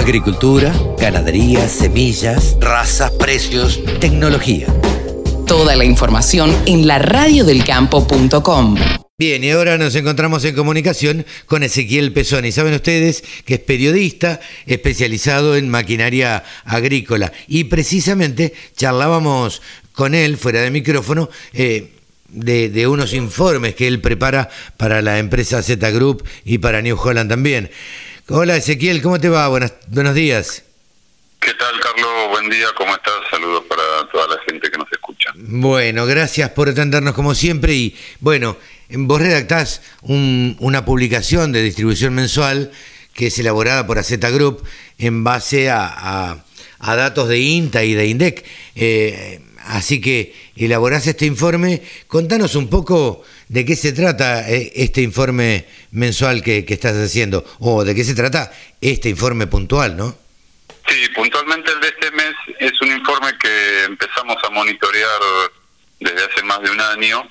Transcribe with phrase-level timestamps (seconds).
[0.00, 4.66] Agricultura, ganadería, semillas, razas, precios, tecnología.
[5.46, 8.76] Toda la información en la radiodelcampo.com.
[9.18, 12.50] Bien, y ahora nos encontramos en comunicación con Ezequiel Pesoni.
[12.50, 19.60] Saben ustedes que es periodista especializado en maquinaria agrícola y precisamente charlábamos
[19.92, 21.28] con él fuera de micrófono.
[21.52, 21.90] Eh,
[22.32, 27.28] de, unos informes que él prepara para la empresa Z Group y para New Holland
[27.28, 27.70] también.
[28.32, 29.48] Hola Ezequiel, ¿cómo te va?
[29.48, 30.62] Buenas, buenos días.
[31.40, 32.28] ¿Qué tal, Carlos?
[32.30, 33.12] Buen día, ¿cómo estás?
[33.28, 33.82] Saludos para
[34.12, 35.32] toda la gente que nos escucha.
[35.34, 38.56] Bueno, gracias por atendernos como siempre y bueno,
[38.88, 42.70] vos redactás una publicación de distribución mensual
[43.14, 44.62] que es elaborada por AZ Group
[44.98, 46.44] en base a,
[46.78, 48.44] datos de INTA y de INDEC.
[48.76, 51.82] Eh, así que elaborás este informe.
[52.06, 57.84] Contanos un poco de qué se trata eh, este informe mensual que, estás haciendo o
[57.84, 60.16] de qué se trata este informe puntual, ¿no?
[60.88, 65.20] Sí, puntualmente el de este mes es un informe que empezamos a monitorear
[66.00, 67.28] desde hace más de un año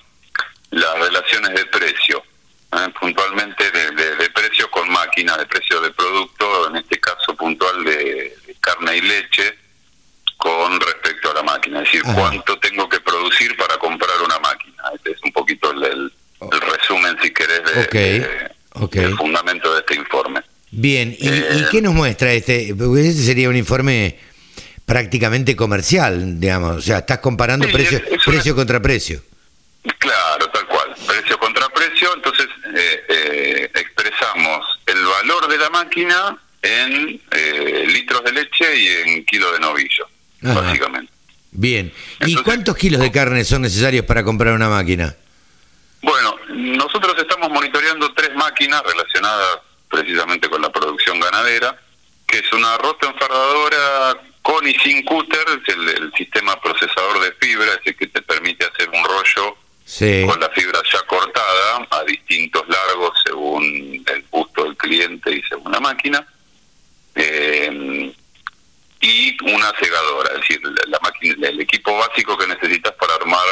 [0.71, 2.23] las relaciones de precio,
[2.73, 2.89] ¿eh?
[2.99, 8.97] puntualmente de, precio con máquina, de precio de producto, en este caso puntual de, carne
[8.97, 9.57] y leche,
[10.39, 14.83] con respecto a la máquina, es decir, cuánto tengo que producir para comprar una máquina.
[14.95, 17.17] Este es un poquito el, resumen,
[17.81, 18.27] si querés,
[18.91, 20.41] de, del fundamento de este informe.
[20.71, 22.75] Bien, ¿Y, eh, qué nos muestra este?
[22.77, 24.17] Porque este sería un informe
[24.85, 29.21] prácticamente comercial, digamos, o sea, estás comparando precio, precio contra precio.
[29.97, 36.37] Claro, tal cual, precio contra precio, entonces eh, eh, expresamos el valor de la máquina
[36.61, 37.21] en
[37.93, 40.07] litros de leche y en kilo de novillo,
[40.41, 41.11] básicamente.
[41.51, 41.91] Bien,
[42.25, 45.15] ¿y cuántos kilos de carne son necesarios para comprar una máquina?
[46.01, 47.15] Bueno, nosotros
[47.49, 51.79] estamos monitoreando tres máquinas relacionadas precisamente con la producción ganadera,
[52.27, 57.73] que es una rota enfardadora con y sin cúter, es el, sistema procesador de fibra,
[57.73, 59.57] es el que te permite hacer un rollo
[60.27, 65.71] con la fibra ya cortada a distintos largos según el gusto del cliente y según
[65.71, 66.27] la máquina.
[67.15, 68.13] Eh,
[69.01, 73.45] y una segadora, es decir, la máquina, el equipo básico que necesitas para armar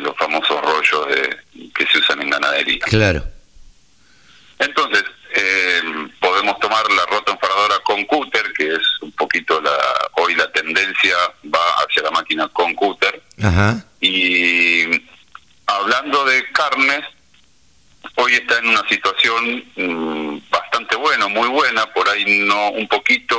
[0.00, 1.36] los famosos rollos de,
[1.74, 2.81] que se usan en ganadería.
[2.92, 3.24] Claro.
[4.58, 5.02] Entonces,
[5.34, 5.80] eh,
[6.20, 9.72] podemos tomar la rota enfardadora con cúter, que es un poquito la
[10.18, 11.16] hoy la tendencia
[11.46, 13.22] va hacia la máquina con cúter.
[13.42, 13.82] Ajá.
[14.02, 14.84] Y
[15.64, 17.02] hablando de carnes,
[18.16, 23.38] hoy está en una situación mm, bastante buena, muy buena, por ahí no un poquito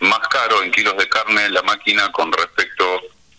[0.00, 2.84] más caro en kilos de carne la máquina con respecto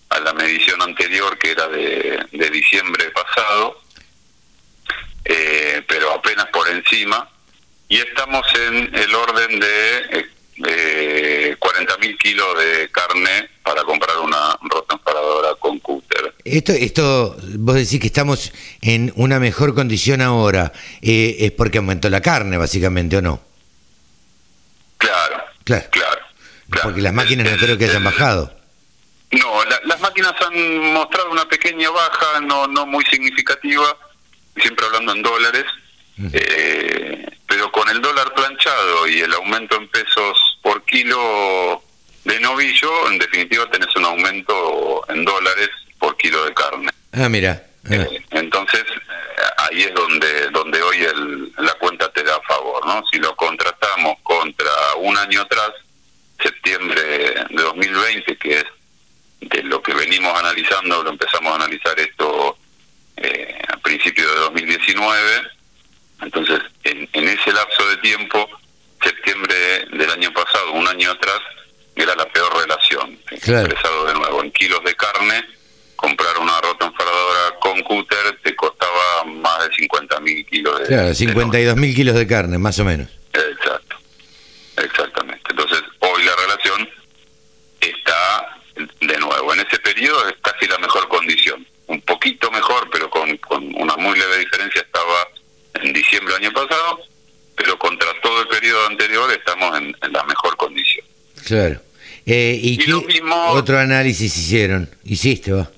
[0.09, 3.79] a la medición anterior que era de, diciembre pasado,
[6.67, 7.29] por encima,
[7.88, 10.28] y estamos en el orden de
[10.67, 16.33] eh, 40.000 kilos de carne para comprar una rota emparadora con cúter.
[16.44, 18.51] Esto, esto, vos decís que estamos
[18.81, 23.41] en una mejor condición ahora, eh, es porque aumentó la carne, básicamente, ¿o no?
[24.97, 25.85] Claro, claro.
[25.91, 26.22] claro,
[26.83, 28.53] porque las máquinas no creo que hayan bajado.
[29.31, 33.95] No, las máquinas han mostrado una pequeña baja, no, no muy significativa,
[34.56, 35.66] siempre hablando en dólares,
[36.33, 41.81] eh, pero con el dólar planchado y el aumento en pesos por kilo
[42.23, 45.69] de novillo, en definitiva tenés un aumento en dólares
[46.00, 46.91] por kilo de carne.
[47.13, 47.63] Ah, mira.
[47.85, 47.95] Ah.
[47.95, 52.85] Eh, entonces, eh, ahí es donde donde hoy el, la cuenta te da a favor,
[52.85, 53.01] ¿no?
[53.11, 55.72] Si lo contratamos contra un año atrás,
[56.41, 57.01] septiembre
[57.50, 58.66] de 2020, que es
[59.41, 62.57] de lo que venimos analizando, lo empezamos a analizar esto
[63.17, 65.56] eh, a principios de 2019.
[66.22, 68.47] Entonces, en, ese lapso de tiempo,
[69.01, 69.55] septiembre
[69.91, 71.39] del año pasado, un año atrás,
[71.95, 73.19] era la peor relación.
[73.31, 75.44] Expresado de nuevo, en kilos de carne,
[75.95, 81.13] comprar una rota enfardadora con cúter te costaba más de 50 mil kilos de Claro,
[81.13, 83.09] 52 mil kilos de carne, más o menos.
[83.33, 83.97] Exacto,
[84.77, 85.44] exactamente.
[85.50, 86.89] Entonces, hoy la relación
[87.81, 88.57] está
[89.01, 89.53] de nuevo.
[89.53, 91.65] En ese periodo es casi la mejor condición.
[91.88, 93.30] Un poquito mejor, pero con,
[93.75, 94.81] una muy leve diferencia
[95.88, 97.00] en diciembre del año pasado,
[97.56, 101.06] pero contra todo el periodo anterior estamos en, la mejor condición.
[101.45, 101.81] Claro.
[102.25, 104.89] Eh, ¿Y, qué otro análisis hicieron?
[105.06, 105.69] ¿Hiciste, va?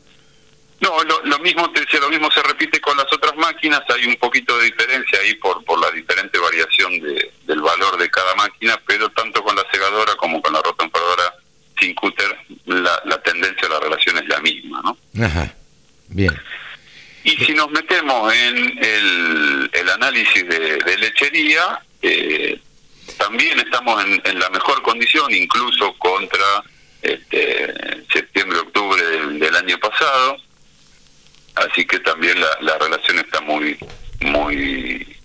[0.81, 4.15] No, lo, mismo te decía, lo mismo se repite con las otras máquinas, hay un
[4.15, 8.81] poquito de diferencia ahí por, por la diferente variación de, del valor de cada máquina,
[8.87, 10.89] pero tanto con la segadora como con la rota
[11.79, 12.35] sin cúter,
[12.65, 14.97] la, la tendencia a la relación es la misma, ¿no?
[15.23, 15.53] Ajá,
[16.09, 16.33] bien.
[17.23, 18.78] Y si nos metemos en
[20.09, 22.59] análisis de, lechería, eh,
[23.17, 26.63] también estamos en, la mejor condición, incluso contra
[27.01, 27.73] este,
[28.11, 29.01] septiembre-octubre
[29.39, 30.37] del, año pasado.
[31.55, 33.77] Así que también la, relación está muy,
[34.21, 35.17] muy,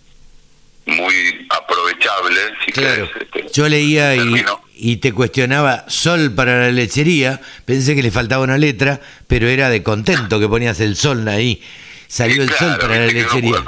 [0.87, 2.41] muy aprovechable.
[2.65, 3.09] Si claro.
[3.21, 4.45] Este, Yo leía y,
[4.75, 7.41] y, te cuestionaba sol para la lechería.
[7.65, 11.63] Pensé que le faltaba una letra, pero era de contento que ponías el sol ahí.
[12.09, 13.65] Salió el sol para la lechería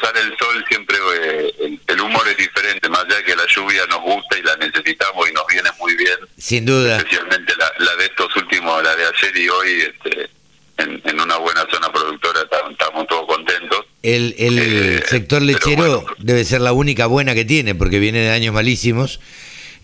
[0.00, 3.86] sale el sol siempre eh, el, humor es diferente, más allá de que la lluvia
[3.86, 6.16] nos gusta y la necesitamos y nos viene muy bien.
[6.38, 6.96] Sin duda.
[6.96, 10.30] Especialmente la, de estos últimos, la de ayer y hoy, este,
[10.78, 12.40] en, una buena zona productora
[12.70, 13.84] estamos todos contentos.
[14.02, 18.30] El, el eh, sector lechero debe ser la única buena que tiene, porque viene de
[18.30, 19.20] años malísimos.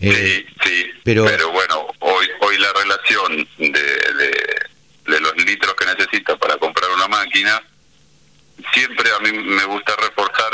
[0.01, 3.81] Eh, sí, sí, pero, pero bueno, hoy hoy la relación de,
[5.07, 7.61] de los litros que necesita para comprar una máquina
[8.75, 10.51] siempre a mí me gusta reforzar,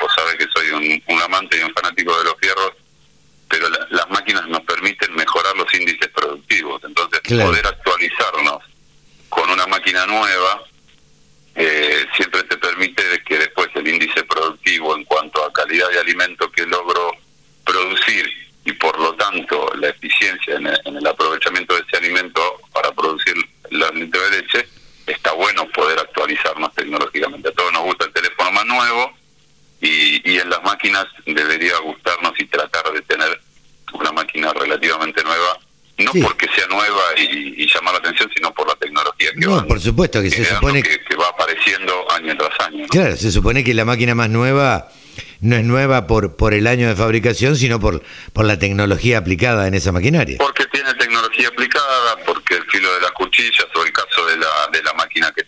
[0.00, 0.70] vos sabés que soy
[1.08, 2.72] un, amante y un fanático de los fierros,
[3.48, 6.82] pero las máquinas nos permiten mejorar los índices productivos.
[6.84, 8.62] Entonces, poder actualizarnos
[9.28, 10.62] con una máquina nueva
[11.54, 16.50] eh, siempre te permite que después el índice productivo en cuanto a calidad de alimento
[16.50, 17.12] que logro
[17.64, 18.26] producir
[18.64, 22.40] y por lo tanto la eficiencia en el, aprovechamiento de ese alimento
[22.72, 23.34] para producir
[23.70, 24.68] la litro de leche,
[25.06, 27.48] está bueno poder actualizarnos tecnológicamente.
[27.48, 29.12] A todos nos gusta el teléfono más nuevo
[30.24, 33.40] y, y en las máquinas debería gustarnos y tratar de tener
[33.92, 35.58] una máquina relativamente nueva
[35.98, 39.80] no porque sea nueva y, llamar la atención, sino por la tecnología que no, por
[39.80, 42.86] supuesto que se supone que, va apareciendo año tras año.
[42.88, 44.88] Claro, se supone que la máquina más nueva
[45.40, 48.02] no es nueva por por el año de fabricación, sino por
[48.32, 50.38] por la tecnología aplicada en esa maquinaria.
[50.38, 54.68] Porque tiene tecnología aplicada, porque el filo de las cuchillas o el caso de la
[54.72, 55.44] de la máquina que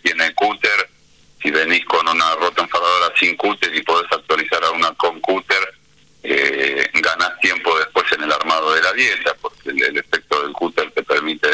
[1.45, 5.75] si venís con una rota enfadadora sin cúter y podés actualizar a una con cúter,
[6.23, 10.89] eh, ganás tiempo después en el armado de la dieta, porque el, efecto del cúter
[10.89, 11.49] te permite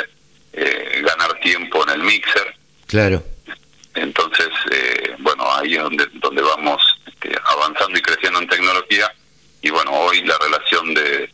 [0.54, 2.56] eh, ganar tiempo en el mixer.
[2.88, 3.22] Claro.
[3.96, 9.14] Entonces, eh, bueno, ahí es donde, donde vamos este, avanzando y creciendo en tecnología.
[9.62, 11.30] Y bueno, hoy la relación de,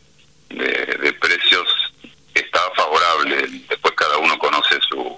[0.48, 1.92] de, precios
[2.34, 3.36] está favorable.
[3.68, 5.16] Después cada uno conoce su,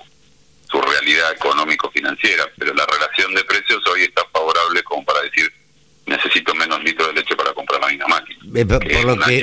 [0.71, 5.53] su realidad económico-financiera, pero la relación de precios hoy está favorable como para decir
[6.07, 8.39] necesito menos litros de leche para comprar la misma máquina.
[8.61, 9.43] Eh, por, lo que,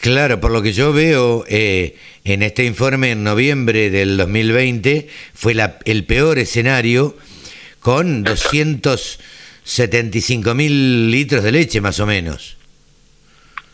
[0.00, 5.54] claro, por lo que yo veo eh, en este informe en noviembre del 2020 fue
[5.54, 7.16] la, el peor escenario
[7.78, 12.56] con 275 mil litros de leche más o menos.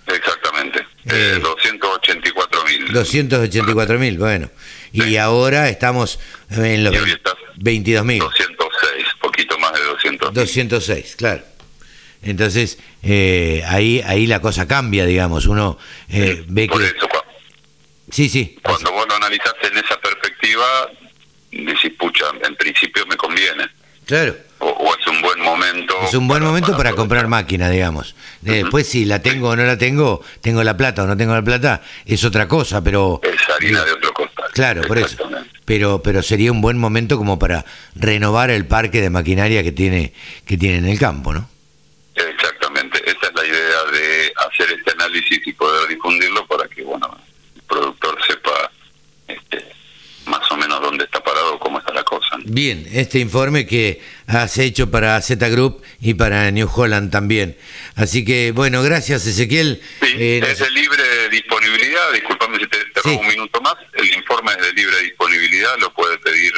[0.07, 2.93] Exactamente, eh, 284 mil.
[2.93, 4.51] 284 mil, bueno.
[4.93, 6.19] Y ahora estamos
[6.51, 6.95] en los
[7.57, 8.19] 22 mil.
[8.19, 10.35] 206, poquito más de 200.
[10.35, 11.43] 206, claro.
[12.23, 15.47] Entonces, eh, ahí ahí la cosa cambia, digamos.
[15.47, 15.79] Uno
[16.09, 16.87] eh, ve que...
[16.87, 17.09] Eso,
[18.11, 18.59] sí, sí.
[18.63, 20.65] Cuando vos lo analizaste en esa perspectiva,
[21.51, 23.69] decís, pucha, en principio me conviene.
[24.07, 24.37] Claro.
[24.59, 25.95] O, es un buen momento.
[26.05, 28.15] Es un buen momento para, comprar máquina, digamos.
[28.43, 31.43] Después, si la tengo o no la tengo, tengo la plata o no tengo la
[31.43, 33.21] plata, es otra cosa, pero.
[33.25, 34.51] Es harina de otro costal.
[34.53, 35.29] Claro, por eso.
[35.65, 37.65] Pero, pero sería un buen momento como para
[37.95, 40.13] renovar el parque de maquinaria que tiene,
[40.47, 41.49] que tiene en el campo, ¿no?
[42.15, 43.03] Exactamente.
[43.05, 47.17] Esa es la idea de hacer este análisis y poder difundirlo para que, bueno,
[47.57, 48.71] el productor sepa
[49.27, 49.65] este,
[50.27, 52.37] más o menos dónde está parado, cómo está la cosa.
[52.55, 57.57] Bien, este informe que has hecho para Z Group y para New Holland también.
[57.95, 59.81] Así que, bueno, gracias Ezequiel.
[60.03, 64.53] Sí, eh, es de libre disponibilidad, disculpame si te, robo un minuto más, el informe
[64.53, 66.53] es de libre disponibilidad, lo puede pedir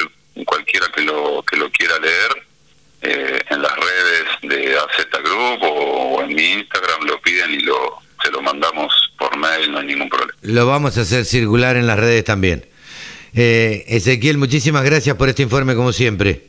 [0.45, 2.45] cualquiera que lo, que lo quiera leer.
[3.03, 7.99] Eh, en las redes de AZ Group o, en mi Instagram lo piden y lo
[8.21, 10.33] se lo mandamos por mail, no hay ningún problema.
[10.43, 12.67] Lo vamos a hacer circular en las redes también.
[13.35, 16.49] Eh, Ezequiel, muchísimas gracias por este informe como siempre.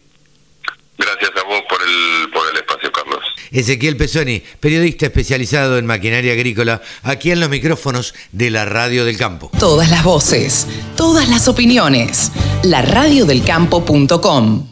[0.98, 3.24] Gracias a vos por el, por el espacio, Carlos.
[3.52, 9.18] Ezequiel Pesoni, periodista especializado en maquinaria agrícola, aquí en los micrófonos de la Radio del
[9.18, 9.52] Campo.
[9.60, 12.32] Todas las voces, todas las opiniones.
[12.64, 14.64] La radiodelcampo.com